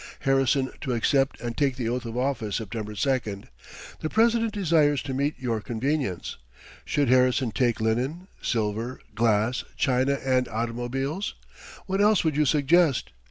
Harrison 0.21 0.71
to 0.81 0.93
accept 0.93 1.39
and 1.41 1.55
take 1.55 1.75
the 1.75 1.87
oath 1.87 2.05
of 2.05 2.17
office 2.17 2.55
September 2.55 2.95
2nd. 2.95 3.49
The 3.99 4.09
President 4.09 4.51
desires 4.51 5.03
to 5.03 5.13
meet 5.13 5.37
your 5.37 5.61
convenience. 5.61 6.37
Should 6.85 7.07
Harrison 7.09 7.51
take 7.51 7.79
linen, 7.79 8.27
silver, 8.41 8.99
glass, 9.13 9.63
china 9.77 10.13
and 10.25 10.47
automobiles? 10.47 11.35
What 11.85 12.01
else 12.01 12.23
would 12.23 12.35
you 12.35 12.45
suggest? 12.45 13.11